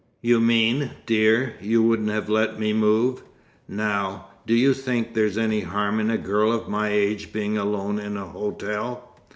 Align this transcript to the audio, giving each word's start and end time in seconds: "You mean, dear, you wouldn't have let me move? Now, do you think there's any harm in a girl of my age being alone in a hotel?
"You 0.23 0.39
mean, 0.39 0.89
dear, 1.05 1.57
you 1.61 1.83
wouldn't 1.83 2.09
have 2.09 2.27
let 2.27 2.59
me 2.59 2.73
move? 2.73 3.21
Now, 3.67 4.29
do 4.47 4.55
you 4.55 4.73
think 4.73 5.13
there's 5.13 5.37
any 5.37 5.59
harm 5.61 5.99
in 5.99 6.09
a 6.09 6.17
girl 6.17 6.51
of 6.51 6.67
my 6.67 6.89
age 6.89 7.31
being 7.31 7.55
alone 7.55 7.99
in 7.99 8.17
a 8.17 8.25
hotel? 8.25 9.15